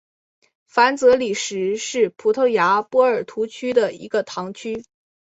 [0.65, 4.83] 凡泽里什是葡萄牙波尔图区的一个堂区。